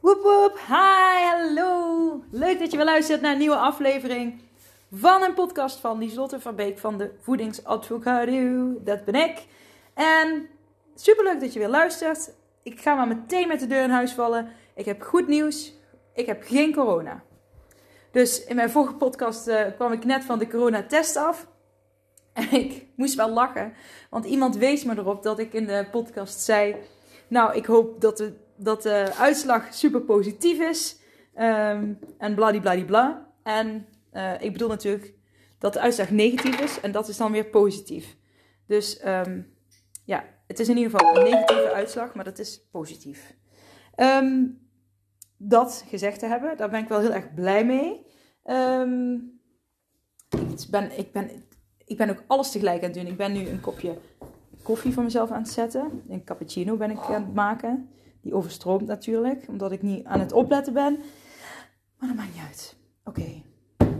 [0.00, 2.22] Woep woep, hi, hallo.
[2.30, 4.40] Leuk dat je weer luistert naar een nieuwe aflevering
[4.92, 8.80] van een podcast van Lieselotte van Beek van de Voedingsadvocado.
[8.84, 9.46] Dat ben ik.
[9.94, 10.48] En
[10.94, 12.32] superleuk dat je weer luistert.
[12.62, 14.48] Ik ga maar meteen met de deur in huis vallen.
[14.74, 15.74] Ik heb goed nieuws.
[16.14, 17.22] Ik heb geen corona.
[18.10, 21.46] Dus in mijn vorige podcast uh, kwam ik net van de coronatest af.
[22.32, 23.74] En ik moest wel lachen.
[24.10, 26.76] Want iemand wees me erop dat ik in de podcast zei...
[27.28, 28.32] Nou, ik hoop dat de
[28.62, 30.98] dat de uitslag super positief is.
[31.34, 33.32] Um, en bladibladibla.
[33.42, 35.14] En uh, ik bedoel natuurlijk
[35.58, 36.80] dat de uitslag negatief is.
[36.80, 38.16] En dat is dan weer positief.
[38.66, 39.54] Dus um,
[40.04, 43.34] ja, het is in ieder geval een negatieve uitslag, maar dat is positief.
[43.96, 44.58] Um,
[45.36, 48.06] dat gezegd te hebben, daar ben ik wel heel erg blij mee.
[50.50, 51.30] ik, ben, ik, ben,
[51.84, 53.06] ik ben ook alles tegelijk aan het doen.
[53.06, 53.98] Ik ben nu een kopje
[54.62, 56.02] koffie voor mezelf aan het zetten.
[56.08, 57.90] Een cappuccino ben ik aan het maken.
[58.20, 60.98] Die overstroomt natuurlijk, omdat ik niet aan het opletten ben.
[61.98, 62.76] Maar dat maakt niet uit.
[63.04, 63.42] Oké,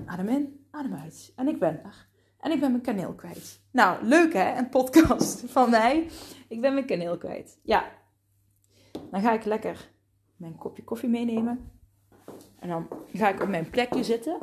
[0.07, 1.33] adem in, adem uit.
[1.37, 2.09] En ik ben er.
[2.41, 3.61] En ik ben mijn kaneel kwijt.
[3.71, 6.09] Nou, leuk hè, een podcast van mij.
[6.49, 7.59] Ik ben mijn kaneel kwijt.
[7.63, 7.85] Ja,
[9.11, 9.91] dan ga ik lekker
[10.37, 11.71] mijn kopje koffie meenemen.
[12.59, 14.39] En dan ga ik op mijn plekje zitten.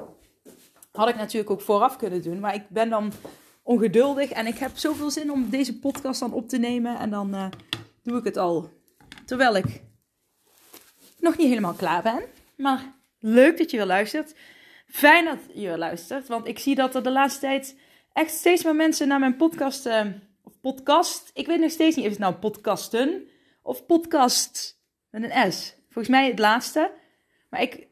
[0.91, 3.11] Had ik natuurlijk ook vooraf kunnen doen, maar ik ben dan
[3.63, 6.99] ongeduldig en ik heb zoveel zin om deze podcast dan op te nemen.
[6.99, 7.47] En dan uh,
[8.03, 8.69] doe ik het al
[9.27, 9.81] Terwijl ik
[11.19, 12.23] nog niet helemaal klaar ben.
[12.55, 14.35] Maar leuk dat je weer luistert.
[14.87, 16.27] Fijn dat je weer luistert.
[16.27, 17.79] Want ik zie dat er de laatste tijd
[18.13, 19.85] echt steeds meer mensen naar mijn podcast.
[19.85, 20.05] Uh,
[20.43, 21.31] of podcast.
[21.33, 23.29] Ik weet nog steeds niet of het nou podcasten.
[23.61, 24.81] Of podcast.
[25.09, 25.75] Met een S.
[25.83, 26.91] Volgens mij het laatste.
[27.49, 27.87] Maar ik.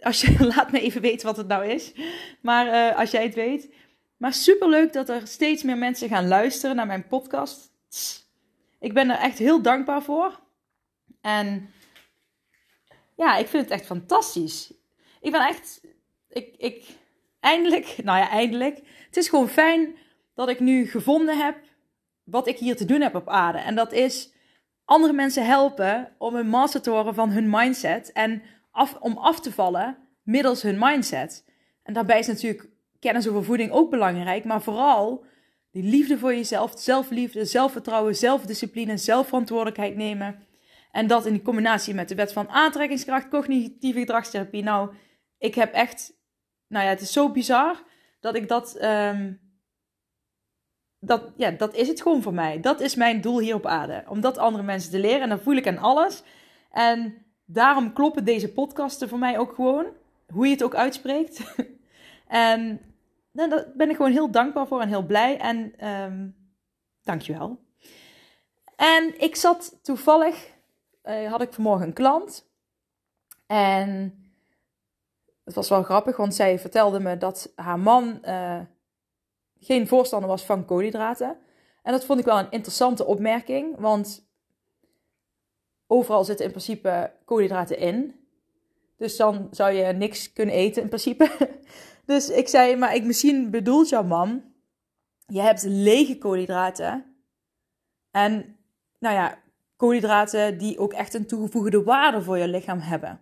[0.00, 1.92] Als je, laat me even weten wat het nou is.
[2.40, 3.74] Maar uh, als jij het weet.
[4.16, 7.70] Maar super leuk dat er steeds meer mensen gaan luisteren naar mijn podcast.
[8.80, 10.44] Ik ben er echt heel dankbaar voor.
[11.20, 11.70] En
[13.16, 14.72] ja, ik vind het echt fantastisch.
[15.20, 15.80] Ik ben echt,
[16.28, 16.84] ik, ik,
[17.40, 18.80] eindelijk, nou ja, eindelijk.
[19.06, 19.96] Het is gewoon fijn
[20.34, 21.56] dat ik nu gevonden heb
[22.24, 23.58] wat ik hier te doen heb op aarde.
[23.58, 24.32] En dat is
[24.84, 28.12] andere mensen helpen om een master te worden van hun mindset.
[28.12, 31.44] En af, om af te vallen middels hun mindset.
[31.82, 32.68] En daarbij is natuurlijk
[32.98, 34.44] kennis over voeding ook belangrijk.
[34.44, 35.24] Maar vooral
[35.70, 40.45] die liefde voor jezelf, zelfliefde, zelfvertrouwen, zelfdiscipline, zelfverantwoordelijkheid nemen.
[40.96, 44.62] En dat in combinatie met de wet van aantrekkingskracht, cognitieve gedragstherapie.
[44.62, 44.94] Nou,
[45.38, 46.12] ik heb echt,
[46.68, 47.82] nou ja, het is zo bizar
[48.20, 49.40] dat ik dat, um,
[50.98, 52.60] dat, ja, dat is het gewoon voor mij.
[52.60, 54.04] Dat is mijn doel hier op aarde.
[54.08, 55.20] Om dat andere mensen te leren.
[55.20, 56.22] En dan voel ik aan alles.
[56.70, 59.86] En daarom kloppen deze podcasten voor mij ook gewoon.
[60.32, 61.54] Hoe je het ook uitspreekt.
[62.28, 62.80] en
[63.32, 65.38] nou, daar ben ik gewoon heel dankbaar voor en heel blij.
[65.38, 66.36] En um,
[67.02, 67.64] dankjewel.
[68.76, 70.54] En ik zat toevallig
[71.06, 72.48] uh, had ik vanmorgen een klant.
[73.46, 74.20] En
[75.44, 78.60] het was wel grappig, want zij vertelde me dat haar man uh,
[79.58, 81.38] geen voorstander was van koolhydraten.
[81.82, 84.28] En dat vond ik wel een interessante opmerking, want
[85.86, 88.20] overal zitten in principe koolhydraten in.
[88.96, 91.30] Dus dan zou je niks kunnen eten in principe.
[92.06, 94.42] Dus ik zei, maar ik, misschien bedoelt jouw man,
[95.26, 97.16] je hebt lege koolhydraten.
[98.10, 98.56] En
[98.98, 99.38] nou ja,
[99.76, 103.20] koolhydraten die ook echt een toegevoegde waarde voor je lichaam hebben.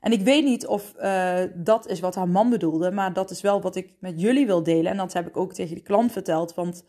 [0.00, 3.40] En ik weet niet of uh, dat is wat haar man bedoelde, maar dat is
[3.40, 4.90] wel wat ik met jullie wil delen.
[4.90, 6.84] En dat heb ik ook tegen de klant verteld, want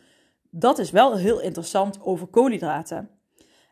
[0.50, 3.10] dat is wel heel interessant over koolhydraten.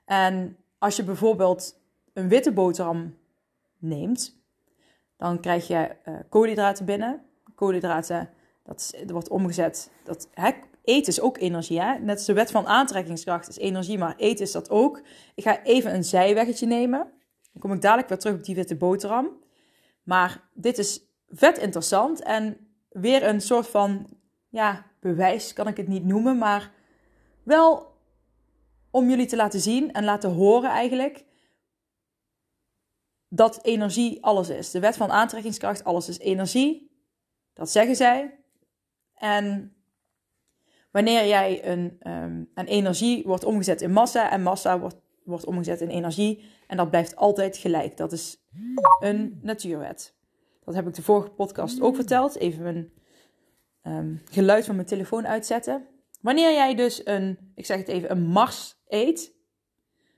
[0.06, 1.80] En als je bijvoorbeeld
[2.14, 3.18] een witte boterham
[3.78, 4.42] neemt,
[5.18, 7.22] dan krijg je uh, koolhydraten binnen.
[7.56, 8.30] Koolhydraten,
[8.64, 9.92] dat, dat wordt omgezet.
[10.04, 10.52] Dat, hè,
[10.88, 11.82] eten is ook energie.
[11.82, 12.00] Hè?
[12.00, 15.02] Net als de wet van aantrekkingskracht is energie, maar eten is dat ook.
[15.36, 17.00] Ik ga even een zijweggetje nemen.
[17.52, 19.30] Dan kom ik dadelijk weer terug op die witte boterham.
[20.04, 22.58] Maar dit is vet interessant en
[22.90, 24.08] weer een soort van
[24.50, 26.72] ja, bewijs kan ik het niet noemen, maar
[27.44, 27.96] wel
[28.92, 31.26] om jullie te laten zien en laten horen eigenlijk
[33.28, 34.72] dat energie alles is.
[34.72, 36.92] De wet van aantrekkingskracht, alles is energie.
[37.54, 38.40] Dat zeggen zij.
[39.14, 39.77] En
[40.98, 45.82] wanneer jij een, um, een energie wordt omgezet in massa en massa wordt, wordt omgezet
[45.82, 46.44] in energie.
[46.68, 47.98] En dat blijft altijd gelijk.
[47.98, 48.38] Dat is
[49.00, 50.16] een natuurwet.
[50.66, 52.36] Dat heb ik de vorige podcast ook verteld.
[52.36, 52.92] Even mijn
[53.84, 55.86] um, geluid van mijn telefoon uitzetten.
[56.22, 59.34] Wanneer jij dus een, ik zeg het even, een Mars eet.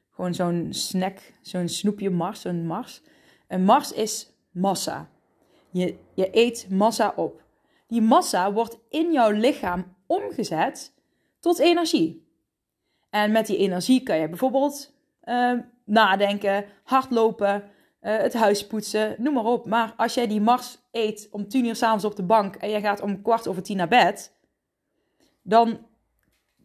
[0.09, 3.01] Gewoon zo'n snack, zo'n snoepje Mars, zo'n Mars.
[3.47, 5.09] Een Mars is massa.
[5.71, 7.43] Je, je eet massa op.
[7.87, 10.93] Die massa wordt in jouw lichaam omgezet
[11.39, 12.27] tot energie.
[13.09, 17.63] En met die energie kan je bijvoorbeeld uh, nadenken, hardlopen,
[18.01, 19.65] uh, het huis poetsen, noem maar op.
[19.65, 22.81] Maar als jij die mars eet om tien uur s'avonds op de bank en jij
[22.81, 24.37] gaat om kwart over tien naar bed,
[25.41, 25.87] dan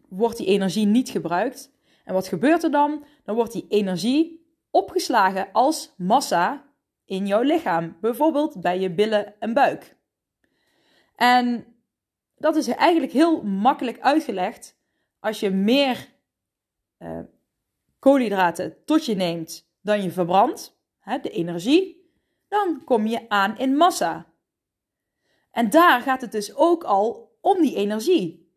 [0.09, 1.71] wordt die energie niet gebruikt.
[2.03, 3.05] En wat gebeurt er dan?
[3.23, 6.63] Dan wordt die energie opgeslagen als massa
[7.05, 9.95] in jouw lichaam, bijvoorbeeld bij je billen en buik.
[11.15, 11.74] En
[12.45, 14.77] dat is eigenlijk heel makkelijk uitgelegd
[15.19, 16.09] als je meer
[16.99, 17.19] uh,
[17.99, 20.77] koolhydraten tot je neemt dan je verbrandt,
[21.21, 22.11] de energie,
[22.47, 24.33] dan kom je aan in massa.
[25.51, 28.51] En daar gaat het dus ook al om die energie.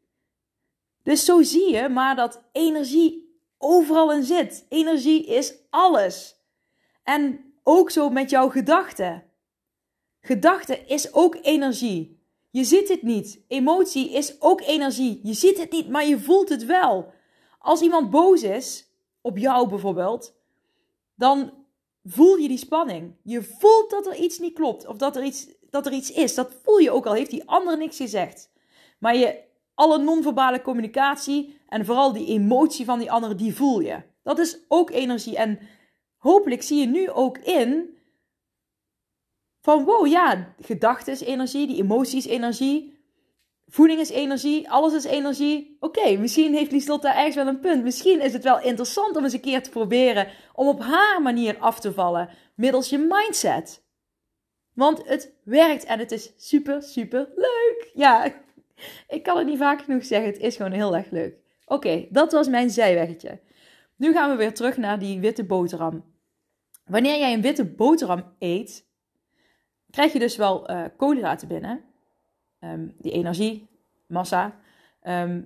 [1.03, 4.67] Dus zo zie je maar dat energie overal in zit.
[4.69, 6.37] Energie is alles.
[7.03, 9.25] En ook zo met jouw gedachten.
[10.21, 12.18] Gedachten is ook energie.
[12.51, 13.45] Je ziet het niet.
[13.49, 15.21] Emotie is ook energie.
[15.23, 17.13] Je ziet het niet, maar je voelt het wel.
[17.59, 18.91] Als iemand boos is,
[19.21, 20.35] op jou bijvoorbeeld,
[21.15, 21.53] dan
[22.05, 23.15] voel je die spanning.
[23.23, 26.35] Je voelt dat er iets niet klopt of dat er iets, dat er iets is.
[26.35, 28.51] Dat voel je ook al, heeft die ander niks gezegd.
[28.99, 29.41] Maar je,
[29.75, 34.03] alle non-verbale communicatie en vooral die emotie van die andere, die voel je.
[34.23, 35.37] Dat is ook energie.
[35.37, 35.59] En
[36.17, 37.98] hopelijk zie je nu ook in
[39.69, 42.99] van wow, ja, gedachte is energie, die emotie is energie.
[43.67, 45.77] Voeding is energie, alles is energie.
[45.81, 47.83] Oké, misschien heeft Lieslot daar ergens wel een punt.
[47.83, 51.59] Misschien is het wel interessant om eens een keer te proberen om op haar manier
[51.59, 53.85] af te vallen middels je mindset.
[54.75, 57.91] Want het werkt en het is super, super leuk.
[57.95, 58.25] Ja,
[59.17, 60.33] ik kan het niet vaak genoeg zeggen.
[60.33, 61.37] Het is gewoon heel erg leuk.
[61.67, 63.41] Oké, dat was mijn zijweggetje.
[63.97, 66.05] Nu gaan we weer terug naar die witte boterham.
[66.85, 68.87] Wanneer jij een witte boterham eet,
[69.91, 71.85] krijg je dus wel uh, koolhydraten binnen.
[72.59, 73.69] Ehm, die energie,
[74.07, 74.61] massa.
[75.01, 75.43] Ehm,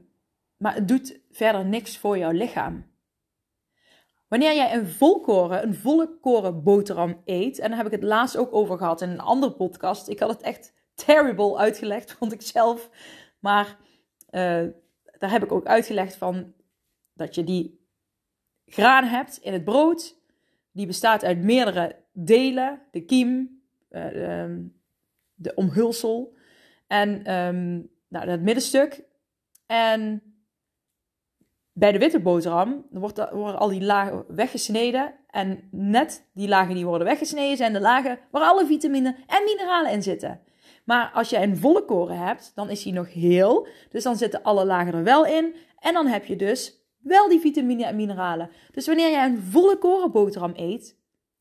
[0.57, 2.91] maar het doet verder niks voor jouw lichaam.
[4.29, 8.37] Wanneer jij een volkoren, een volle koren boterham eet, en daar heb ik het laatst
[8.37, 10.09] ook over gehad in een andere podcast.
[10.09, 12.91] Ik had het echt terrible uitgelegd, vond ik zelf.
[13.39, 13.77] Maar
[14.31, 14.67] uh,
[15.19, 16.53] daar heb ik ook uitgelegd van
[17.15, 17.87] dat je die
[18.67, 20.21] graan hebt in het brood.
[20.73, 22.83] Die bestaat uit meerdere delen.
[22.91, 23.62] De kiem,
[23.93, 24.57] uh,
[25.35, 26.35] de omhulsel
[26.87, 29.05] en um, nou, dat middenstuk.
[29.67, 30.23] En
[31.73, 35.15] bij de witte boterham wordt, worden al die lagen weggesneden.
[35.27, 39.93] En net die lagen die worden weggesneden zijn de lagen waar alle vitamine en mineralen
[39.93, 40.41] in zitten.
[40.85, 43.67] Maar als je een volle koren hebt, dan is die nog heel.
[43.91, 45.55] Dus dan zitten alle lagen er wel in.
[45.79, 48.51] En dan heb je dus wel die vitamine en mineralen.
[48.73, 50.99] Dus wanneer je een volle koren boterham eet,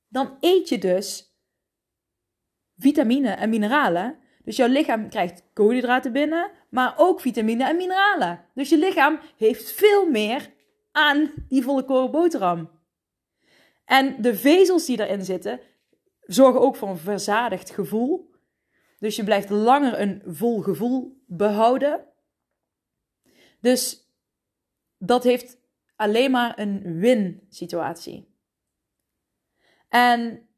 [0.07, 1.30] dan eet je dus
[2.81, 8.45] vitamine en mineralen dus jouw lichaam krijgt koolhydraten binnen, maar ook vitamine en mineralen.
[8.53, 10.53] Dus je lichaam heeft veel meer
[10.91, 12.69] aan die volle koren boterham.
[13.85, 15.59] En de vezels die erin zitten,
[16.21, 18.31] zorgen ook voor een verzadigd gevoel.
[18.99, 22.05] Dus je blijft langer een vol gevoel behouden.
[23.59, 24.09] Dus
[24.97, 25.57] dat heeft
[25.95, 28.35] alleen maar een win-situatie.
[29.89, 30.49] En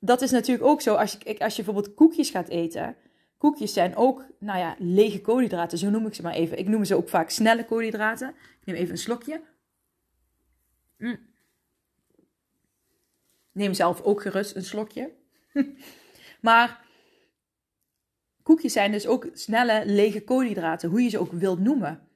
[0.00, 2.96] dat is natuurlijk ook zo als je, als je bijvoorbeeld koekjes gaat eten.
[3.36, 6.58] Koekjes zijn ook, nou ja, lege koolhydraten, zo noem ik ze maar even.
[6.58, 8.28] Ik noem ze ook vaak snelle koolhydraten.
[8.28, 9.40] Ik neem even een slokje.
[10.96, 11.18] Mm.
[13.52, 15.12] Neem zelf ook gerust een slokje.
[16.40, 16.84] maar
[18.42, 22.08] koekjes zijn dus ook snelle, lege koolhydraten, hoe je ze ook wilt noemen.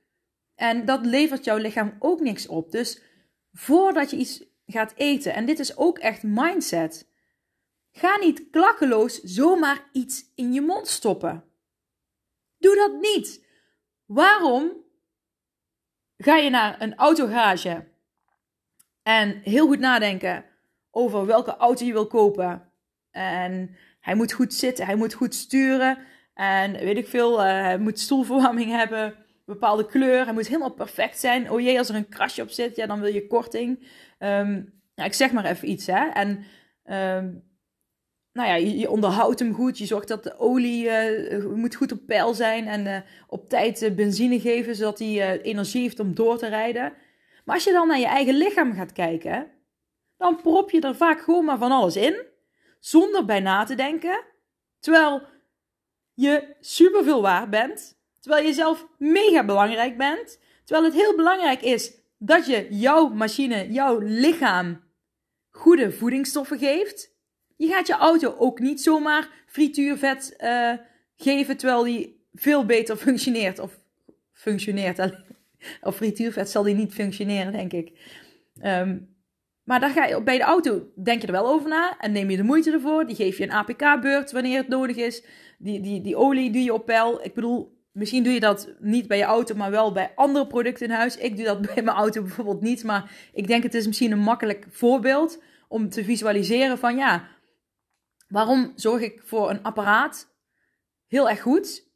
[0.55, 2.71] En dat levert jouw lichaam ook niks op.
[2.71, 3.03] Dus
[3.53, 7.13] voordat je iets gaat eten, en dit is ook echt mindset.
[7.97, 11.45] Ga niet klakkeloos zomaar iets in je mond stoppen.
[12.59, 13.47] Doe dat niet.
[14.05, 14.73] Waarom
[16.17, 17.89] ga je naar een autogarage
[19.03, 20.45] en heel goed nadenken
[20.91, 22.73] over welke auto je wil kopen?
[23.11, 25.99] En hij moet goed zitten, hij moet goed sturen.
[26.35, 30.25] En weet ik veel, uh, hij moet stoelverwarming hebben, bepaalde kleur.
[30.25, 31.51] Hij moet helemaal perfect zijn.
[31.51, 33.89] Oh jee, als er een krasje op zit, ja, dan wil je korting.
[34.95, 36.09] Ja, ik zeg maar even iets, hè.
[36.09, 36.45] En
[37.17, 37.53] um,
[38.35, 39.79] nou ja, je, onderhoudt hem goed.
[39.79, 43.93] Je zorgt dat de olie uh, moet goed op peil zijn en uh, op tijd
[43.97, 46.93] benzine geven, zodat hij energie heeft om door te rijden.
[47.45, 49.51] Maar als je dan naar je eigen lichaam gaat kijken,
[50.17, 52.23] dan prop je er vaak gewoon maar van alles in,
[52.81, 54.25] zonder bij na te denken.
[54.81, 55.23] Terwijl
[56.15, 61.93] je superveel waard bent, terwijl je zelf mega belangrijk bent, terwijl het heel belangrijk is
[62.19, 64.83] dat je jouw machine, jouw lichaam,
[65.51, 67.14] goede voedingsstoffen geeft
[67.57, 70.73] je gaat je auto ook niet zomaar frituurvet uh,
[71.17, 73.59] geven terwijl die veel beter functioneert.
[73.59, 73.81] Of
[74.33, 74.99] functioneert.
[75.81, 77.93] Of frituurvet zal die niet functioneren, denk ik.
[78.63, 79.15] Um,
[79.65, 82.31] Maar daar ga je, bij de auto denk je er wel over na en neem
[82.31, 83.07] je de moeite ervoor.
[83.07, 85.25] Die geef je een APK-beurt wanneer het nodig is.
[85.59, 87.25] Die, die, die olie doe je op peil.
[87.25, 90.87] Ik bedoel, misschien doe je dat niet bij je auto, maar wel bij andere producten
[90.87, 91.17] in huis.
[91.17, 94.19] Ik doe dat bij mijn auto bijvoorbeeld niet, maar ik denk het is misschien een
[94.19, 97.29] makkelijk voorbeeld om te visualiseren van ja,
[98.29, 100.35] waarom zorg ik voor een apparaat
[101.07, 101.93] heel erg goed?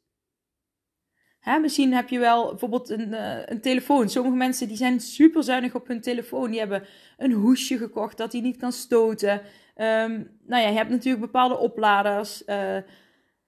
[1.39, 4.09] Hè, misschien heb je wel bijvoorbeeld een, uh, een telefoon.
[4.09, 6.49] Sommige mensen die zijn super zuinig op hun telefoon.
[6.49, 6.83] Die hebben
[7.17, 9.41] een hoesje gekocht dat hij niet kan stoten.
[9.75, 12.43] Um, nou ja, je hebt natuurlijk bepaalde opladers.
[12.45, 12.75] Uh,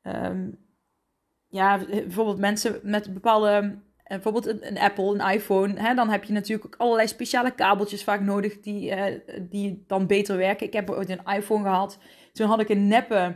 [0.04, 0.60] um,
[1.48, 3.70] ja, bijvoorbeeld mensen met bepaalde, eh,
[4.16, 8.04] bijvoorbeeld een, een, Apple, een iPhone, hè, dan heb je natuurlijk ook allerlei speciale kabeltjes
[8.04, 9.04] vaak nodig die, uh,
[9.50, 10.68] die dan beter werken.
[10.68, 11.98] Ik heb ooit een iPhone gehad.
[12.34, 13.36] Toen had ik een neppe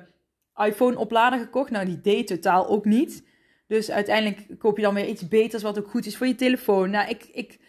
[0.55, 1.69] iPhone-oplader gekocht.
[1.69, 3.27] Nou, die deed totaal ook niet.
[3.67, 6.89] Dus uiteindelijk koop je dan weer iets beters wat ook goed is voor je telefoon.
[6.89, 7.59] Nou, ik, ik,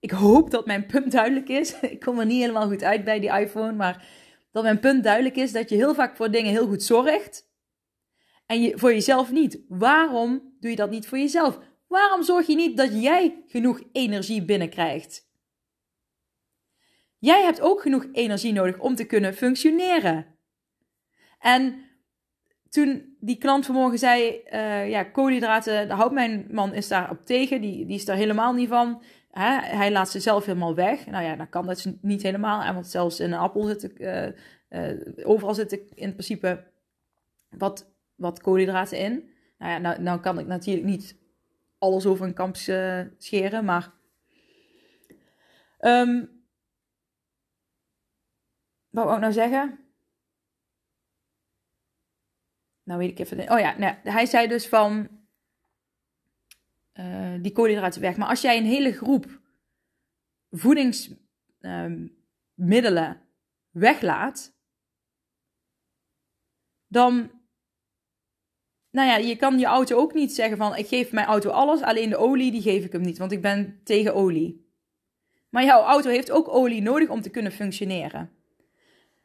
[0.00, 1.80] ik hoop dat mijn punt duidelijk is.
[1.80, 4.08] ik kom er niet helemaal goed uit bij die iPhone, maar
[4.52, 7.44] dat mijn punt duidelijk is dat je heel vaak voor dingen heel goed zorgt.
[8.46, 9.60] En je, voor jezelf niet.
[9.68, 11.58] Waarom doe je dat niet voor jezelf?
[11.86, 15.28] Waarom zorg je niet dat jij genoeg energie binnenkrijgt?
[17.18, 20.26] Jij hebt ook genoeg energie nodig om te kunnen functioneren.
[21.38, 21.86] En
[22.68, 27.24] toen die klant vanmorgen zei, uh, ja, koolhydraten, daar houdt mijn man is daar op
[27.24, 29.02] tegen, die, die is daar helemaal niet van.
[29.30, 29.76] Hè?
[29.76, 31.06] Hij laat ze zelf helemaal weg.
[31.06, 34.26] Nou ja, dan kan dat niet helemaal, want zelfs in een appel zit uh,
[34.70, 36.64] uh, overal zit in principe
[37.48, 39.30] wat wat koolhydraten in.
[39.58, 41.16] Nou ja, nou, nou kan ik natuurlijk niet
[41.86, 42.56] alles over een kamp
[43.18, 43.94] scheren, maar...
[45.80, 46.44] Um,
[48.88, 49.78] wat wou ik nou zeggen?
[52.82, 53.50] Nou weet ik even...
[53.50, 55.08] Oh ja, hij zei dus van...
[56.94, 58.16] Uh, die koolhydraten weg.
[58.16, 59.40] Maar als jij een hele groep
[60.50, 63.20] voedingsmiddelen uh,
[63.70, 64.54] weglaat...
[66.86, 67.35] dan
[68.96, 71.82] nou ja, je kan je auto ook niet zeggen van ik geef mijn auto alles,
[71.82, 74.66] alleen de olie die geef ik hem niet, want ik ben tegen olie.
[75.50, 78.30] Maar jouw auto heeft ook olie nodig om te kunnen functioneren.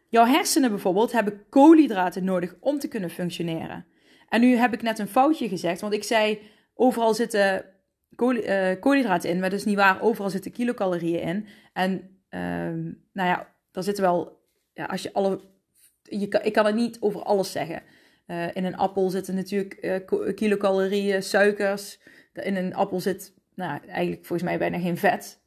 [0.09, 3.85] Jouw hersenen bijvoorbeeld hebben koolhydraten nodig om te kunnen functioneren.
[4.29, 6.39] En nu heb ik net een foutje gezegd, want ik zei
[6.73, 7.65] overal zitten
[8.15, 10.01] eh, koolhydraten in, maar dat is niet waar.
[10.01, 11.47] Overal zitten kilocalorieën in.
[11.73, 11.91] En
[12.29, 14.39] uh, nou ja, daar zitten wel,
[14.73, 15.41] ja, als je alle,
[16.03, 17.83] je ik kan het niet over alles zeggen.
[18.31, 21.99] Uh, in een appel zitten natuurlijk uh, kilocalorieën, suikers.
[22.33, 25.41] In een appel zit nou, eigenlijk volgens mij bijna geen vet.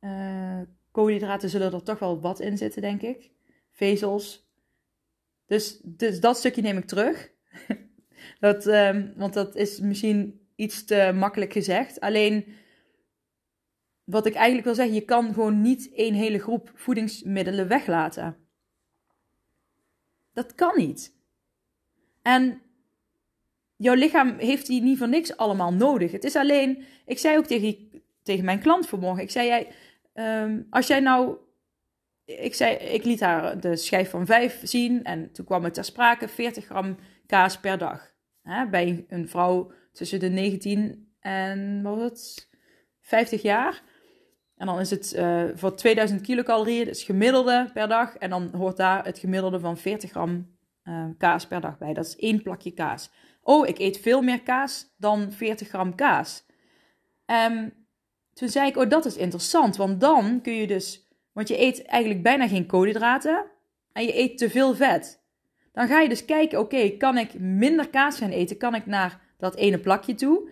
[0.00, 0.60] Uh,
[0.90, 3.30] koolhydraten zullen er toch wel wat in zitten, denk ik.
[3.72, 4.50] Vezels.
[5.46, 7.30] Dus, dus dat stukje neem ik terug.
[8.40, 12.00] dat, um, want dat is misschien iets te makkelijk gezegd.
[12.00, 12.46] Alleen,
[14.04, 18.36] wat ik eigenlijk wil zeggen, je kan gewoon niet één hele groep voedingsmiddelen weglaten.
[20.32, 21.15] Dat kan niet.
[22.26, 22.62] En
[23.76, 26.12] jouw lichaam heeft die niet voor niks allemaal nodig.
[26.12, 29.68] Het is alleen, ik zei ook tegen, tegen mijn klant vanmorgen, ik zei jij,
[30.42, 31.36] um, als jij nou,
[32.24, 35.84] ik, zei, ik liet haar de schijf van 5 zien en toen kwam het ter
[35.84, 38.14] sprake 40 gram kaas per dag.
[38.42, 42.48] Hè, bij een vrouw tussen de 19 en wat was het,
[43.00, 43.82] 50 jaar.
[44.56, 48.16] En dan is het uh, voor 2000 kilocalorieën, dus gemiddelde per dag.
[48.16, 50.55] En dan hoort daar het gemiddelde van 40 gram
[50.88, 51.94] uh, kaas per dag bij.
[51.94, 53.10] Dat is één plakje kaas.
[53.42, 56.44] Oh, ik eet veel meer kaas dan 40 gram kaas.
[57.26, 57.72] Um,
[58.32, 59.76] toen zei ik, oh, dat is interessant.
[59.76, 63.44] Want dan kun je dus, want je eet eigenlijk bijna geen koolhydraten
[63.92, 65.24] en je eet te veel vet.
[65.72, 68.56] Dan ga je dus kijken, oké, kan ik minder kaas gaan eten?
[68.56, 70.50] Kan ik naar dat ene plakje toe?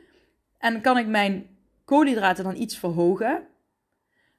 [0.59, 1.47] En kan ik mijn
[1.85, 3.47] koolhydraten dan iets verhogen?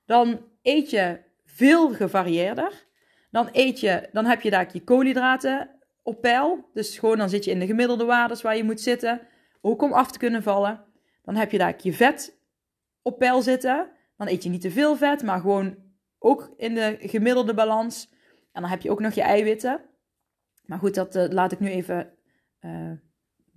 [0.05, 2.85] Dan eet je veel gevarieerder.
[3.31, 5.69] Dan, eet je, dan heb je daar je koolhydraten
[6.05, 6.69] op peil.
[6.73, 9.21] Dus gewoon dan zit je in de gemiddelde waardes waar je moet zitten.
[9.61, 10.83] Ook om af te kunnen vallen.
[11.23, 12.37] Dan heb je daar je vet
[13.01, 13.89] op peil zitten.
[14.17, 15.75] Dan eet je niet te veel vet, maar gewoon
[16.19, 18.09] ook in de gemiddelde balans.
[18.51, 19.81] En dan heb je ook nog je eiwitten.
[20.65, 22.13] Maar goed, dat uh, laat ik nu even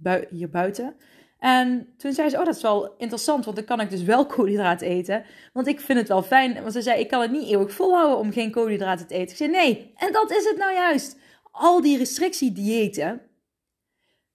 [0.05, 0.97] uh, hier buiten.
[1.39, 4.27] En toen zei ze, oh dat is wel interessant, want dan kan ik dus wel
[4.37, 5.25] koolhydraten eten.
[5.53, 6.61] Want ik vind het wel fijn.
[6.61, 9.31] Want ze zei, ik kan het niet eeuwig volhouden om geen koolhydraten te eten.
[9.31, 11.19] Ik zei, nee, en dat is het nou juist
[11.51, 13.21] al die restrictiediëten,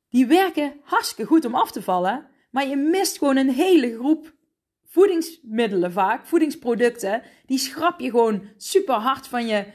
[0.10, 2.28] die werken hartstikke goed om af te vallen.
[2.52, 4.34] Maar je mist gewoon een hele groep
[4.86, 7.22] voedingsmiddelen vaak, voedingsproducten.
[7.46, 9.66] Die schrap je gewoon super hard van je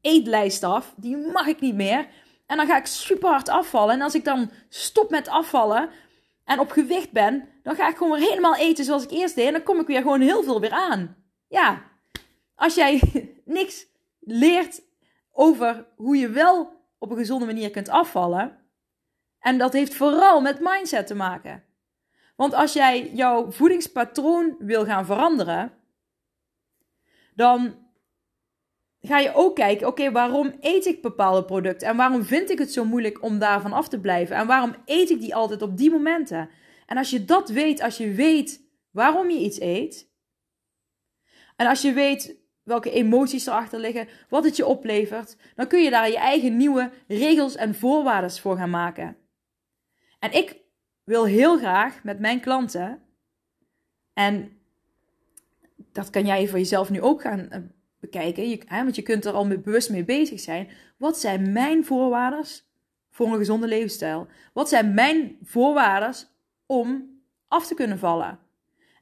[0.00, 0.94] eetlijst af.
[0.96, 2.08] Die mag ik niet meer.
[2.46, 3.94] En dan ga ik super hard afvallen.
[3.94, 5.90] En als ik dan stop met afvallen
[6.44, 9.46] en op gewicht ben, dan ga ik gewoon weer helemaal eten zoals ik eerst deed.
[9.46, 11.16] En dan kom ik weer gewoon heel veel weer aan.
[11.48, 11.82] Ja,
[12.54, 13.00] als jij
[13.44, 13.86] niks
[14.20, 14.82] leert
[15.32, 18.58] over hoe je wel op een gezonde manier kunt afvallen.
[19.38, 21.64] En dat heeft vooral met mindset te maken.
[22.36, 25.72] Want als jij jouw voedingspatroon wil gaan veranderen,
[27.34, 27.86] dan
[29.00, 31.88] ga je ook kijken, oké, waarom eet ik bepaalde producten?
[31.88, 34.36] En waarom vind ik het zo moeilijk om daarvan af te blijven?
[34.36, 36.50] En waarom eet ik die altijd op die momenten?
[36.86, 40.14] En als je dat weet, als je weet waarom je iets eet,
[41.56, 45.90] en als je weet welke emoties erachter liggen, wat het je oplevert, dan kun je
[45.90, 49.16] daar je eigen nieuwe regels en voorwaarden voor gaan maken.
[50.18, 50.56] En ik
[51.04, 53.02] wil heel graag met mijn klanten,
[54.12, 54.58] en
[55.92, 57.60] dat kan jij voor jezelf nu ook gaan eh,
[58.00, 60.68] bekijken, je, hè, want je kunt er al bewust mee bezig zijn.
[60.96, 62.44] Wat zijn mijn voorwaarden
[63.10, 64.26] voor een gezonde levensstijl?
[64.52, 66.14] Wat zijn mijn voorwaarden
[66.66, 68.38] om af te kunnen vallen?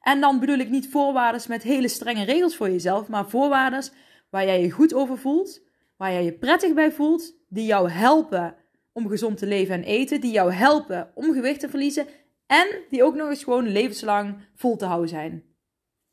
[0.05, 3.85] En dan bedoel ik niet voorwaarden met hele strenge regels voor jezelf, maar voorwaarden
[4.31, 5.63] waar jij je goed over voelt,
[5.97, 8.57] waar jij je prettig bij voelt, die jou helpen
[8.93, 12.07] om gezond te leven en eten, die jou helpen om gewicht te verliezen
[12.47, 15.45] en die ook nog eens gewoon levenslang vol te houden zijn.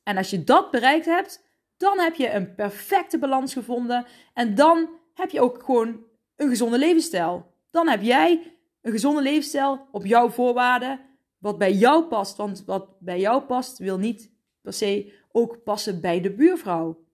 [0.03, 1.43] En als je dat bereikt hebt,
[1.77, 6.03] dan heb je een perfecte balans gevonden en dan heb je ook gewoon
[6.35, 7.53] een gezonde levensstijl.
[7.71, 10.99] Dan heb jij een gezonde levensstijl op jouw voorwaarden,
[11.41, 12.37] wat bij jou past.
[12.37, 14.31] Want wat bij jou past, wil niet
[14.61, 17.05] per se ook passen bij de buurvrouw.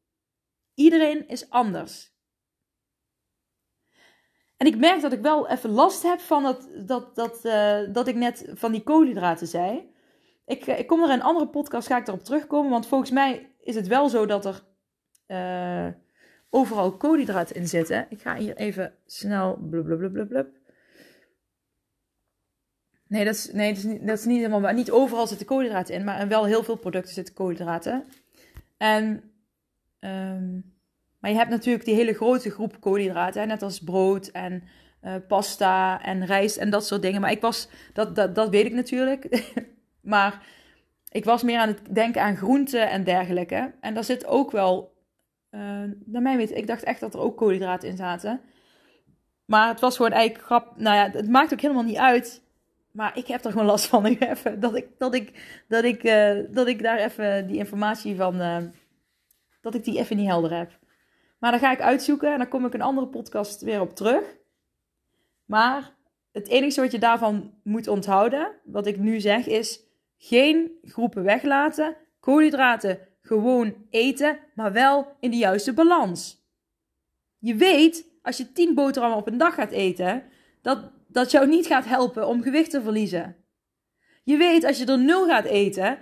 [0.74, 2.16] Iedereen is anders.
[4.58, 8.08] En ik merk dat ik wel even last heb van dat, dat, dat, uh, dat
[8.08, 9.92] ik net van die koolhydraten zei.
[10.46, 12.72] Ik, eh, ik kom er in een andere podcast, ga ik erop terugkomen.
[12.72, 14.64] Want volgens mij is het wel zo dat er
[15.28, 15.94] uh,
[16.50, 18.06] overal koolhydraten in zitten.
[18.10, 20.50] Ik ga hier even snel blub,
[23.08, 24.74] Nee, dat is, nee dat, is niet, dat is niet helemaal waar.
[24.74, 28.04] Niet overal zitten koolhydraten in, maar wel heel veel producten zitten koolhydraten.
[28.78, 29.06] En,
[30.00, 30.76] um,
[31.20, 34.64] maar je hebt natuurlijk die hele grote groep koolhydraten, net als brood en
[35.04, 37.22] uh, pasta en rijst en dat soort dingen.
[37.22, 39.54] Maar ik was, dat, dat, dat weet ik natuurlijk.
[40.02, 40.46] maar
[41.12, 43.74] ik was meer aan het denken aan groenten en dergelijke.
[43.82, 44.96] En daar zit ook wel,
[45.52, 45.62] uh,
[46.06, 48.42] naar mijn weten, ik dacht echt dat er ook koolhydraten in zaten.
[49.46, 50.78] Maar het was gewoon eigenlijk grap.
[50.78, 52.42] Nou ja, het maakt ook helemaal niet uit
[52.98, 54.06] maar ik heb er gewoon last van.
[54.16, 58.16] Ik even, dat, ik, dat, ik, dat, ik, uh, dat ik daar even die informatie
[58.16, 58.42] van.
[58.42, 58.58] Uh,
[59.62, 60.80] dat ik die even niet helder heb.
[61.40, 64.36] Maar dan ga ik uitzoeken en dan kom ik een andere podcast weer op terug.
[65.46, 65.96] Maar
[66.32, 69.82] het enige wat je daarvan moet onthouden, wat ik nu zeg, is
[70.18, 71.96] geen groepen weglaten.
[72.20, 76.46] Koolhydraten gewoon eten, maar wel in de juiste balans.
[77.38, 80.24] Je weet, als je 10 boterhammen op een dag gaat eten,
[80.62, 83.36] dat dat jou niet gaat helpen om gewicht te verliezen.
[84.24, 86.00] Je weet als je er nul gaat eten,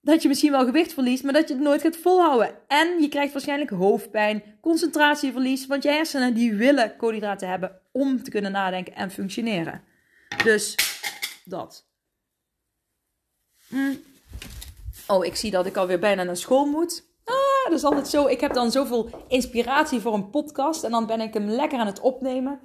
[0.00, 2.54] dat je misschien wel gewicht verliest, maar dat je het nooit gaat volhouden.
[2.66, 8.30] En je krijgt waarschijnlijk hoofdpijn, concentratieverlies, want je hersenen die willen koolhydraten hebben om te
[8.30, 9.82] kunnen nadenken en functioneren.
[10.44, 10.74] Dus
[11.44, 11.88] dat.
[13.68, 13.94] Hm.
[15.06, 17.08] Oh, ik zie dat ik alweer bijna naar school moet.
[17.24, 18.26] Ah, dat is altijd zo.
[18.26, 21.86] Ik heb dan zoveel inspiratie voor een podcast en dan ben ik hem lekker aan
[21.86, 22.60] het opnemen.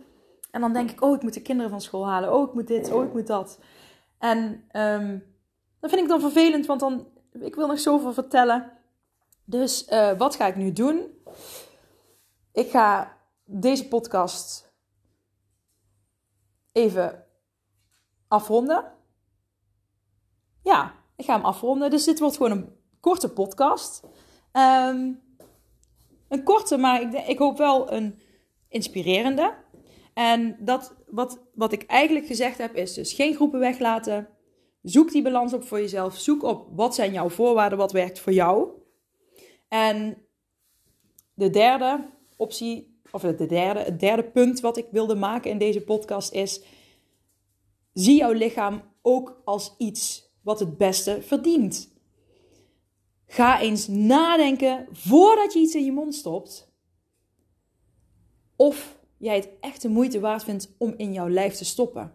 [0.56, 2.34] En dan denk ik, oh, ik moet de kinderen van school halen.
[2.34, 2.92] Oh, ik moet dit.
[2.92, 3.60] Oh, ik moet dat.
[4.18, 5.36] En um,
[5.80, 7.08] dat vind ik dan vervelend, want dan,
[7.40, 8.72] ik wil nog zoveel vertellen.
[9.46, 11.08] Dus uh, wat ga ik nu doen?
[12.52, 14.74] Ik ga deze podcast
[16.72, 17.26] even
[18.28, 18.92] afronden.
[20.62, 21.90] Ja, ik ga hem afronden.
[21.90, 24.04] Dus dit wordt gewoon een korte podcast.
[24.54, 25.22] Um,
[26.28, 28.20] een korte, maar ik, ik hoop wel een
[28.68, 29.64] inspirerende.
[30.16, 34.28] En dat, wat, wat ik eigenlijk gezegd heb, is dus geen groepen weglaten.
[34.82, 36.18] Zoek die balans op voor jezelf.
[36.18, 38.70] Zoek op wat zijn jouw voorwaarden, wat werkt voor jou.
[39.68, 40.18] En
[41.34, 45.82] de derde optie, of de derde, het derde punt wat ik wilde maken in deze
[45.82, 46.62] podcast is:
[47.94, 51.94] zie jouw lichaam ook als iets wat het beste verdient.
[53.28, 56.74] Ga eens nadenken voordat je iets in je mond stopt.
[58.56, 62.14] Of jij het echt de moeite waard vindt om in jouw lijf te stoppen?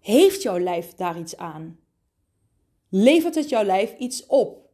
[0.00, 1.78] Heeft jouw lijf daar iets aan?
[2.88, 4.68] Levert het jouw lijf iets op?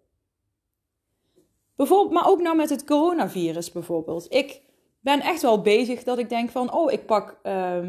[1.77, 4.33] Bijvoorbeeld, maar ook nou met het coronavirus bijvoorbeeld.
[4.33, 4.63] Ik
[5.01, 7.89] ben echt wel bezig dat ik denk van, oh, ik pak uh,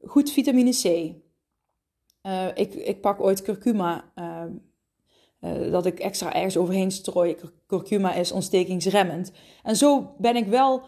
[0.00, 0.84] goed vitamine C.
[0.84, 4.44] Uh, ik, ik pak ooit curcuma, uh,
[5.72, 7.36] dat ik extra ergens overheen strooi.
[7.66, 9.32] Curcuma is ontstekingsremmend.
[9.62, 10.82] En zo ben ik wel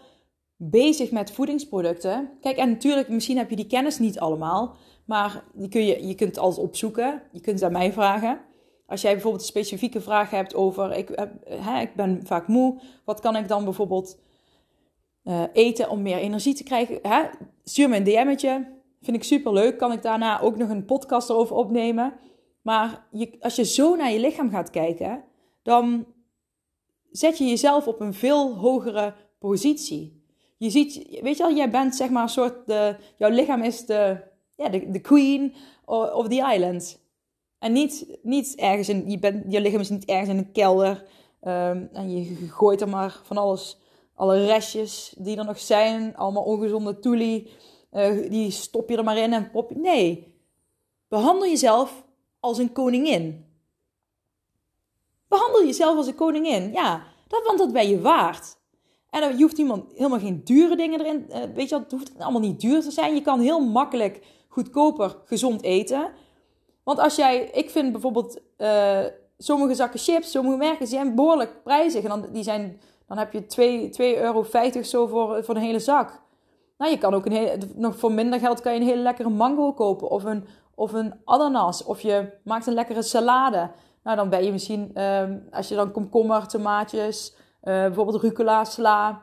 [0.63, 2.29] bezig met voedingsproducten.
[2.41, 6.15] Kijk, en natuurlijk, misschien heb je die kennis niet allemaal, maar die kun je, je
[6.15, 7.21] kunt altijd opzoeken.
[7.31, 8.39] Je kunt het aan mij vragen.
[8.85, 11.09] Als jij bijvoorbeeld een specifieke vraag hebt over, ik,
[11.43, 14.19] hè, ik ben vaak moe, wat kan ik dan bijvoorbeeld
[15.23, 16.99] eh, eten om meer energie te krijgen.
[17.01, 17.23] Hè?
[17.63, 18.79] Stuur me een DM'tje.
[19.01, 19.77] Vind ik super leuk.
[19.77, 22.13] Kan ik daarna ook nog een podcast erover opnemen.
[22.61, 25.23] Maar je, als je zo naar je lichaam gaat kijken,
[25.63, 26.05] dan
[27.11, 30.20] zet je jezelf op een veel hogere positie.
[30.61, 33.85] Je ziet, weet je wel, jij bent zeg maar een soort, de, jouw lichaam is
[33.85, 34.21] de,
[34.55, 35.53] ja, de, de queen
[35.85, 36.99] of the island.
[37.59, 41.05] En niet, niet ergens in, je, bent, je lichaam is niet ergens in een kelder.
[41.41, 43.77] Um, en je gooit er maar van alles,
[44.15, 47.51] alle restjes die er nog zijn, allemaal ongezonde toelie,
[47.91, 49.75] uh, die stop je er maar in en pop je.
[49.75, 50.35] Nee,
[51.07, 52.03] behandel jezelf
[52.39, 53.45] als een koningin.
[55.27, 56.71] Behandel jezelf als een koningin.
[56.71, 58.59] Ja, dat, want dat ben je waard.
[59.11, 61.25] En je hoeft iemand, helemaal geen dure dingen erin.
[61.29, 63.15] Uh, weet je, het hoeft allemaal niet duur te zijn.
[63.15, 66.11] Je kan heel makkelijk, goedkoper, gezond eten.
[66.83, 68.99] Want als jij, ik vind bijvoorbeeld uh,
[69.37, 72.03] sommige zakken chips, sommige merken, die zijn behoorlijk prijzig.
[72.03, 73.41] En dan, die zijn, dan heb je
[73.91, 74.43] 2,50 euro
[74.83, 76.21] zo voor, voor een hele zak.
[76.77, 79.73] Nou, je kan ook een nog voor minder geld kan je een hele lekkere mango
[79.73, 80.09] kopen.
[80.09, 80.45] Of een,
[80.75, 81.83] of een ananas.
[81.83, 83.71] Of je maakt een lekkere salade.
[84.03, 89.21] Nou, dan ben je misschien, ehm, als je dan komkommer, tomaatjes, bijvoorbeeld rucola, sla,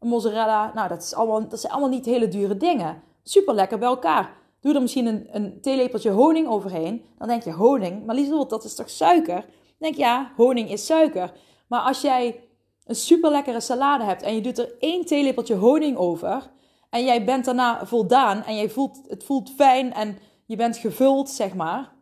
[0.00, 0.72] mozzarella.
[0.74, 3.02] Nou, dat, is allemaal, dat zijn allemaal niet hele dure dingen.
[3.22, 4.36] Super lekker bij elkaar.
[4.60, 7.04] Doe er misschien een, een theelepeltje honing overheen.
[7.18, 8.06] Dan denk je, honing?
[8.06, 9.34] Maar Lieselot, dat is toch suiker?
[9.34, 11.32] Dan denk je, ja, honing is suiker.
[11.68, 12.40] Maar als jij
[12.84, 16.50] een super lekkere salade hebt en je doet er één theelepeltje honing over...
[16.90, 21.30] en jij bent daarna voldaan en jij voelt, het voelt fijn en je bent gevuld,
[21.30, 21.96] zeg maar...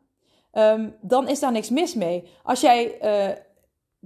[0.53, 2.29] Um, dan is daar niks mis mee.
[2.42, 3.37] Als jij uh,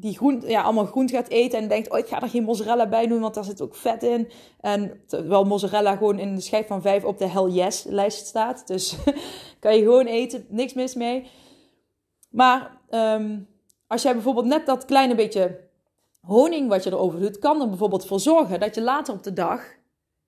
[0.00, 2.88] die groente, ja, allemaal groente gaat eten en denkt, oh, ik ga er geen mozzarella
[2.88, 4.30] bij doen, want daar zit ook vet in.
[4.60, 8.66] En terwijl mozzarella gewoon in de schijf van 5 op de hell yes lijst staat.
[8.66, 8.96] Dus
[9.60, 11.26] kan je gewoon eten, niks mis mee.
[12.30, 13.48] Maar um,
[13.86, 15.60] als jij bijvoorbeeld net dat kleine beetje
[16.20, 19.32] honing wat je erover doet, kan er bijvoorbeeld voor zorgen dat je later op de
[19.32, 19.62] dag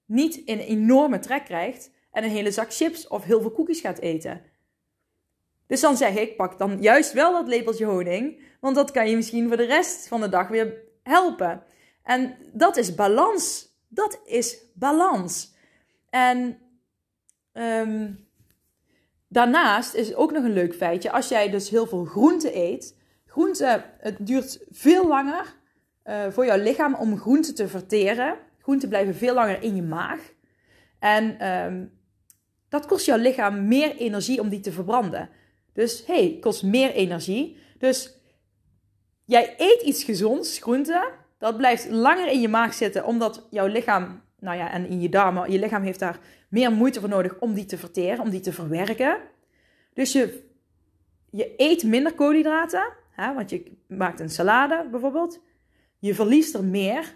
[0.07, 3.99] niet een enorme trek krijgt en een hele zak chips of heel veel koekjes gaat
[3.99, 4.41] eten.
[5.73, 9.17] Dus dan zeg ik, pak dan juist wel dat lepeltje honing, want dat kan je
[9.17, 11.63] misschien voor de rest van de dag weer helpen.
[12.03, 13.75] En dat is balans.
[13.89, 15.55] Dat is balans.
[16.11, 16.59] En
[17.53, 18.27] um,
[19.29, 21.13] daarnaast is ook nog een leuk feitje.
[21.13, 22.99] Als jij dus heel veel groente eet.
[23.27, 25.55] Groente, het duurt veel langer
[26.05, 28.37] uh, voor jouw lichaam om groente te verteren.
[28.59, 30.21] Groenten blijven veel langer in je maag.
[30.99, 31.99] En um,
[32.69, 35.31] dat kost jouw lichaam meer energie om die te verbranden.
[35.73, 37.57] Dus hey, kost meer energie.
[37.79, 38.19] Dus
[39.25, 41.11] jij eet iets gezonds, groente.
[41.39, 45.09] Dat blijft langer in je maag zitten, omdat jouw lichaam, nou ja, en in je
[45.09, 48.41] darmen, je lichaam heeft daar meer moeite voor nodig om die te verteren, om die
[48.41, 49.19] te verwerken.
[49.95, 50.49] Dus je,
[51.31, 55.41] je eet minder koolhydraten, hè, want je maakt een salade bijvoorbeeld.
[55.99, 57.15] Je verliest er meer,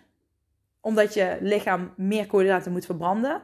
[0.81, 3.43] omdat je lichaam meer koolhydraten moet verbranden.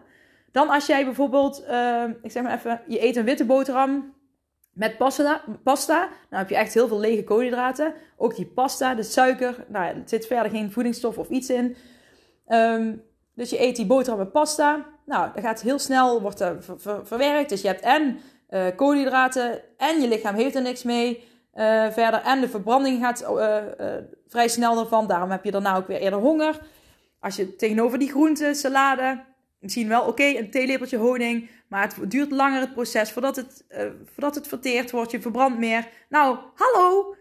[0.52, 4.14] Dan als jij bijvoorbeeld, uh, ik zeg maar even, je eet een witte boterham
[4.72, 7.94] met pasta, pasta, dan heb je echt heel veel lege koolhydraten.
[8.16, 11.76] Ook die pasta, de suiker, nou, er zit verder geen voedingsstof of iets in.
[12.48, 13.02] Um,
[13.34, 14.86] dus je eet die boterham met pasta.
[15.06, 16.64] Nou, dat gaat heel snel, wordt er
[17.02, 17.48] verwerkt.
[17.48, 18.18] Dus je hebt en
[18.50, 21.30] uh, koolhydraten en je lichaam heeft er niks mee.
[21.54, 23.56] Uh, verder en de verbranding gaat uh,
[24.26, 25.06] vrij snel ervan.
[25.06, 26.60] Daarom heb je daarna ook weer eerder honger.
[27.20, 29.20] Als je tegenover die groenten, salade,
[29.62, 31.50] misschien wel oké, een theelepeltje honing.
[31.68, 35.10] Maar het duurt langer het proces voordat het, uh, voordat het verteerd wordt.
[35.10, 35.88] Je verbrandt meer.
[36.08, 37.16] Nou, hallo.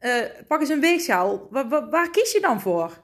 [0.00, 1.48] Uh, pak eens een weegschaal.
[1.50, 3.00] Waar, waar, kies je dan voor?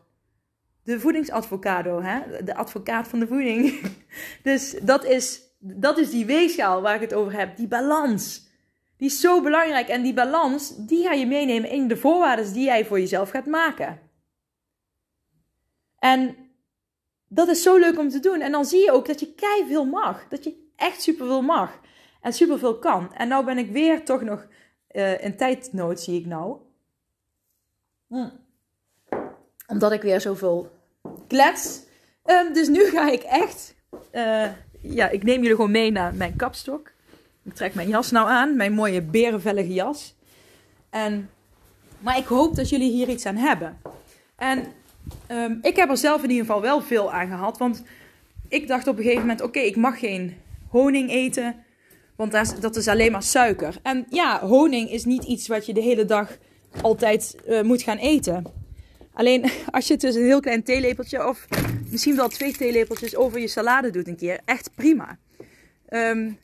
[0.83, 2.44] De voedingsadvocado, hè?
[2.44, 3.81] de advocaat van de voeding.
[4.42, 7.57] dus dat is, dat is die weegschaal waar ik het over heb.
[7.57, 8.47] Die balans.
[8.97, 9.88] Die is zo belangrijk.
[9.88, 13.47] En die balans, die ga je meenemen in de voorwaarden die jij voor jezelf gaat
[13.47, 14.01] maken.
[15.99, 16.48] En
[17.29, 18.41] dat is zo leuk om te doen.
[18.41, 20.29] En dan zie je ook dat je kei veel mag.
[20.29, 21.81] Dat je echt superveel mag.
[22.21, 23.14] En superveel kan.
[23.14, 24.47] En nou ben ik weer toch nog
[24.93, 26.57] uh, in tijdnood, zie ik nou.
[28.09, 28.29] Hm.
[29.67, 30.71] Omdat ik weer zoveel
[31.27, 31.83] klets.
[32.25, 33.75] Um, dus nu ga ik echt...
[34.12, 34.47] Uh,
[34.81, 36.93] ja, ik neem jullie gewoon mee naar mijn kapstok.
[37.45, 38.57] Ik trek mijn jas nou aan.
[38.57, 40.17] Mijn mooie berenvellige jas.
[40.91, 41.31] En,
[41.99, 43.81] maar ik hoop dat jullie hier iets aan hebben.
[44.37, 44.73] En
[45.31, 47.59] Um, ik heb er zelf in ieder geval wel veel aan gehad.
[47.59, 47.83] Want
[48.49, 50.37] ik dacht op een gegeven moment: oké, ik mag geen
[50.68, 51.57] honing eten.
[52.16, 53.77] Want dat is alleen maar suiker.
[53.83, 56.38] En ja, honing is niet iets wat je de hele dag
[56.83, 58.44] altijd uh, moet gaan eten.
[59.12, 61.47] Alleen als je het dus een heel klein theelepeltje of
[61.90, 65.18] misschien wel twee theelepeltjes over je salade doet een keer, echt prima.
[65.90, 66.38] Um,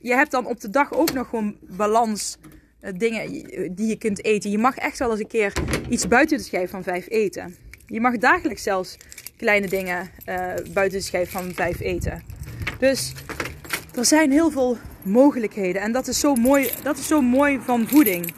[0.00, 2.38] je hebt dan op de dag ook nog gewoon balans
[2.80, 3.30] uh, dingen
[3.74, 4.50] die je kunt eten.
[4.50, 5.52] Je mag echt wel eens een keer
[5.88, 7.56] iets buiten de schijf van vijf eten.
[7.92, 8.96] Je mag dagelijks zelfs
[9.36, 12.22] kleine dingen uh, buiten de schijf van vijf eten.
[12.78, 13.12] Dus
[13.94, 15.82] er zijn heel veel mogelijkheden.
[15.82, 18.34] En dat is zo mooi, dat is zo mooi van voeding.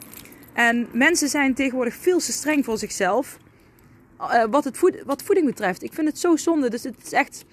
[0.53, 3.37] En mensen zijn tegenwoordig veel te streng voor zichzelf.
[4.19, 5.83] Uh, wat, het voed, wat voeding betreft.
[5.83, 6.69] Ik vind het zo zonde.
[6.69, 7.45] Dus het is echt.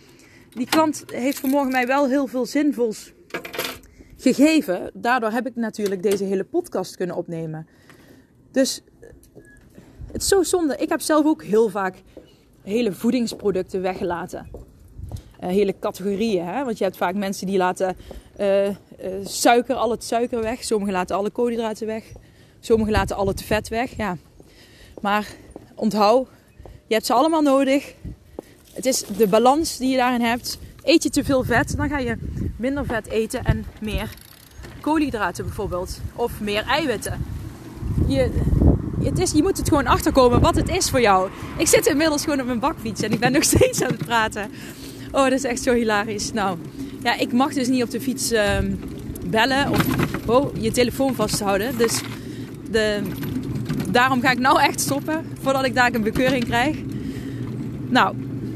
[0.51, 3.13] Die klant heeft vanmorgen mij wel heel veel zinvols
[4.17, 4.91] gegeven.
[4.95, 7.67] Daardoor heb ik natuurlijk deze hele podcast kunnen opnemen.
[8.51, 8.83] Dus
[10.13, 10.77] het is zo zonde.
[10.77, 12.03] Ik heb zelf ook heel vaak
[12.63, 14.49] hele voedingsproducten weggelaten.
[15.41, 16.45] Uh, hele categorieën.
[16.45, 16.65] Hè?
[16.65, 17.97] Want je hebt vaak mensen die laten
[18.41, 18.75] uh, uh,
[19.25, 20.65] suiker, al het suiker weg.
[20.65, 22.05] Sommigen laten alle koolhydraten weg.
[22.61, 23.97] Sommigen laten al het vet weg.
[23.97, 24.17] Ja.
[25.01, 25.27] Maar
[25.75, 26.29] onthoud,
[26.87, 27.95] je hebt ze allemaal nodig.
[28.73, 30.59] Het is de balans die je daarin hebt.
[30.83, 32.17] Eet je te veel vet, dan ga je
[32.57, 34.15] minder vet eten en meer
[34.81, 36.01] koolhydraten bijvoorbeeld.
[36.17, 37.25] Of meer eiwitten.
[38.07, 38.52] Je,
[39.05, 41.31] het is, je moet het gewoon achterkomen wat het is voor jou.
[41.57, 44.51] Ik zit inmiddels gewoon op mijn bakfiets en ik ben nog steeds aan het praten.
[45.13, 46.33] Oh, dat is echt zo hilarisch.
[46.33, 46.59] Nou,
[47.03, 48.41] ja, ik mag dus niet op de fiets uh,
[49.27, 49.85] bellen of
[50.27, 51.77] oh, je telefoon vasthouden.
[51.79, 52.01] Dus
[52.71, 53.01] de,
[53.89, 56.77] daarom ga ik nou echt stoppen voordat ik daar een bekeuring krijg.
[57.89, 58.15] Nou,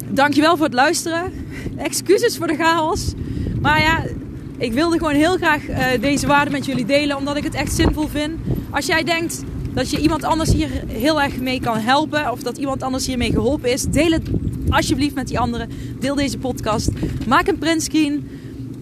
[0.09, 1.33] dankjewel voor het luisteren.
[1.77, 3.13] Excuses voor de chaos.
[3.61, 4.05] Maar ja,
[4.59, 7.75] ik wilde gewoon heel graag uh, deze waarde met jullie delen, omdat ik het echt
[7.75, 8.39] zinvol vind.
[8.71, 9.43] Als jij denkt
[9.77, 13.31] dat je iemand anders hier heel erg mee kan helpen, of dat iemand anders hiermee
[13.31, 14.29] geholpen is, deel het
[14.69, 15.69] alsjeblieft met die anderen.
[16.01, 16.91] Deel deze podcast.
[17.27, 18.29] Maak een printscreen.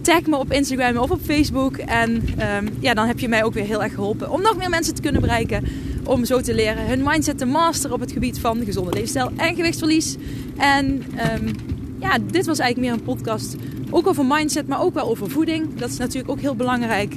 [0.01, 1.77] Tag me op Instagram of op Facebook.
[1.77, 4.69] En um, ja, dan heb je mij ook weer heel erg geholpen om nog meer
[4.69, 5.63] mensen te kunnen bereiken.
[6.03, 9.55] Om zo te leren hun mindset te masteren op het gebied van gezonde leefstijl en
[9.55, 10.15] gewichtsverlies.
[10.57, 11.51] En um,
[11.99, 13.55] ja, dit was eigenlijk meer een podcast.
[13.89, 15.75] Ook over mindset, maar ook wel over voeding.
[15.75, 17.15] Dat is natuurlijk ook heel belangrijk.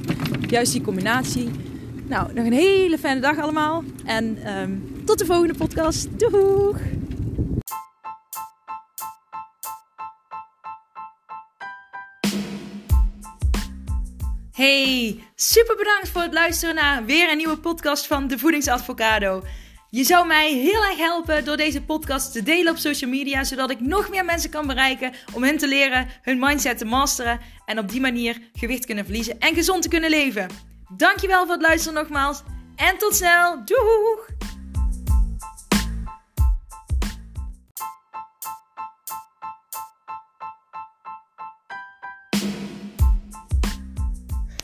[0.48, 1.48] Juist die combinatie.
[2.08, 3.84] Nou, nog een hele fijne dag allemaal.
[4.04, 6.18] En um, tot de volgende podcast.
[6.18, 6.78] Doeg!
[14.52, 19.42] Hey, super bedankt voor het luisteren naar weer een nieuwe podcast van de Voedingsadvocado.
[19.90, 23.70] Je zou mij heel erg helpen door deze podcast te delen op social media, zodat
[23.70, 27.78] ik nog meer mensen kan bereiken om hen te leren hun mindset te masteren en
[27.78, 30.67] op die manier gewicht kunnen verliezen en gezond te kunnen leven.
[30.96, 32.42] Dankjewel voor het luisteren nogmaals
[32.76, 33.64] en tot snel.
[33.64, 34.26] Doeg!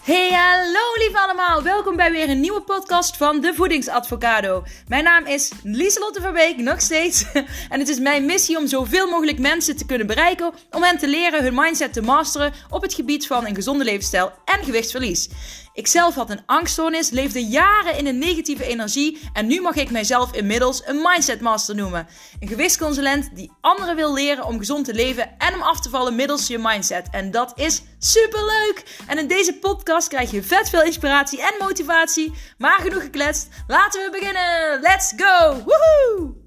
[0.02, 1.62] Hey, hallo lieve allemaal.
[1.62, 4.64] Welkom bij weer een nieuwe podcast van de Voedingsadvocado.
[4.88, 7.24] Mijn naam is Lieselotte Verbeek, nog steeds.
[7.70, 10.52] En het is mijn missie om zoveel mogelijk mensen te kunnen bereiken...
[10.70, 14.32] om hen te leren hun mindset te masteren op het gebied van een gezonde levensstijl
[14.44, 15.28] en gewichtsverlies.
[15.74, 19.90] Ik zelf had een angststoornis, leefde jaren in een negatieve energie en nu mag ik
[19.90, 22.06] mijzelf inmiddels een mindset master noemen.
[22.40, 26.14] Een gewichtsconsulent die anderen wil leren om gezond te leven en om af te vallen
[26.14, 27.08] middels je mindset.
[27.10, 28.82] En dat is super leuk!
[29.06, 32.32] En in deze podcast krijg je vet veel inspiratie en motivatie.
[32.58, 34.80] Maar genoeg gekletst, laten we beginnen!
[34.80, 35.62] Let's go!
[35.64, 36.43] Woehoe!